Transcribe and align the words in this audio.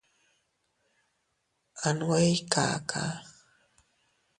A 1.85 1.89
nwe 1.97 2.17
ii 2.31 2.41
kakaa. 2.51 3.15